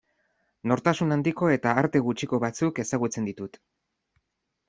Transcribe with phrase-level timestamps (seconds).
[0.69, 3.59] Nortasun handiko eta arte gutxiko batzuk ezagutzen ditut.